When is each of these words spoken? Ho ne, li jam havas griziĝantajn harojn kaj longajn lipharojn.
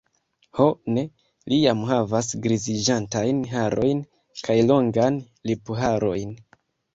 Ho 0.59 0.65
ne, 0.93 1.01
li 1.51 1.59
jam 1.63 1.83
havas 1.89 2.29
griziĝantajn 2.45 3.43
harojn 3.51 4.01
kaj 4.49 4.57
longajn 4.71 5.21
lipharojn. 5.53 6.35